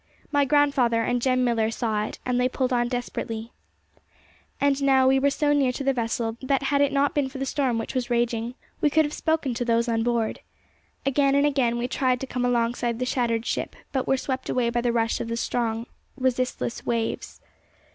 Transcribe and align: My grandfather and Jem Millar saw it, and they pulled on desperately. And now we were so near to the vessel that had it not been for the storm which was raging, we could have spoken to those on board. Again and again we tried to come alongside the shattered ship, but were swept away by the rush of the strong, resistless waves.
My 0.31 0.45
grandfather 0.45 1.03
and 1.03 1.21
Jem 1.21 1.43
Millar 1.43 1.69
saw 1.69 2.05
it, 2.05 2.17
and 2.25 2.41
they 2.41 2.49
pulled 2.49 2.73
on 2.73 2.87
desperately. 2.87 3.51
And 4.59 4.81
now 4.81 5.07
we 5.07 5.19
were 5.19 5.29
so 5.29 5.53
near 5.53 5.71
to 5.73 5.83
the 5.83 5.93
vessel 5.93 6.37
that 6.41 6.63
had 6.63 6.81
it 6.81 6.91
not 6.91 7.13
been 7.13 7.29
for 7.29 7.37
the 7.37 7.45
storm 7.45 7.77
which 7.77 7.93
was 7.93 8.09
raging, 8.09 8.55
we 8.81 8.89
could 8.89 9.05
have 9.05 9.13
spoken 9.13 9.53
to 9.53 9.63
those 9.63 9.87
on 9.87 10.01
board. 10.01 10.39
Again 11.05 11.35
and 11.35 11.45
again 11.45 11.77
we 11.77 11.87
tried 11.87 12.19
to 12.21 12.25
come 12.25 12.43
alongside 12.45 12.97
the 12.97 13.05
shattered 13.05 13.45
ship, 13.45 13.75
but 13.91 14.07
were 14.07 14.17
swept 14.17 14.49
away 14.49 14.71
by 14.71 14.81
the 14.81 14.91
rush 14.91 15.19
of 15.21 15.27
the 15.27 15.37
strong, 15.37 15.85
resistless 16.17 16.83
waves. 16.83 17.39